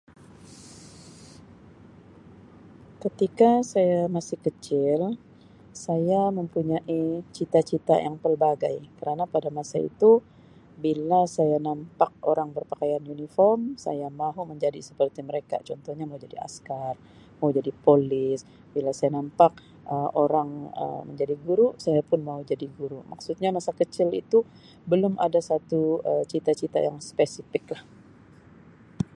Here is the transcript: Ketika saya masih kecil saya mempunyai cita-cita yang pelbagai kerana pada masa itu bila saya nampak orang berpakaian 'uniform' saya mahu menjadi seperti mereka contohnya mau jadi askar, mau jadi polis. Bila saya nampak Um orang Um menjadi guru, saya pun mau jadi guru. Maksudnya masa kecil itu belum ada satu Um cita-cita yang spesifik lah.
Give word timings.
Ketika 3.03 3.49
saya 3.73 3.99
masih 4.15 4.37
kecil 4.47 4.99
saya 5.85 6.21
mempunyai 6.37 7.01
cita-cita 7.35 7.95
yang 8.05 8.15
pelbagai 8.23 8.75
kerana 8.97 9.23
pada 9.33 9.49
masa 9.57 9.77
itu 9.91 10.11
bila 10.83 11.21
saya 11.35 11.55
nampak 11.67 12.11
orang 12.31 12.49
berpakaian 12.57 13.03
'uniform' 13.11 13.65
saya 13.85 14.07
mahu 14.21 14.41
menjadi 14.51 14.79
seperti 14.89 15.19
mereka 15.29 15.55
contohnya 15.69 16.05
mau 16.09 16.19
jadi 16.25 16.37
askar, 16.47 16.93
mau 17.39 17.49
jadi 17.57 17.71
polis. 17.85 18.39
Bila 18.73 18.89
saya 18.99 19.11
nampak 19.19 19.53
Um 19.93 20.09
orang 20.23 20.49
Um 20.83 21.01
menjadi 21.09 21.35
guru, 21.45 21.67
saya 21.85 22.01
pun 22.09 22.19
mau 22.29 22.39
jadi 22.51 22.65
guru. 22.77 22.99
Maksudnya 23.13 23.49
masa 23.57 23.71
kecil 23.81 24.09
itu 24.21 24.37
belum 24.91 25.13
ada 25.25 25.39
satu 25.49 25.79
Um 26.09 26.21
cita-cita 26.31 26.77
yang 26.87 26.97
spesifik 27.09 27.63
lah. 27.75 27.83